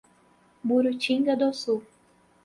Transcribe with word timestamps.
Murutinga 0.65 1.33
do 1.39 1.49
Sul 1.61 1.81